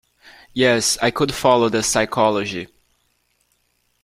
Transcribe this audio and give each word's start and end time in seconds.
Yes, 0.55 0.97
I 0.99 1.11
could 1.11 1.31
follow 1.31 1.69
the 1.69 1.83
psychology. 1.83 2.67